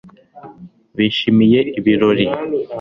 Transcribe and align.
bishimiye 0.97 1.59
ibirori 1.77 2.25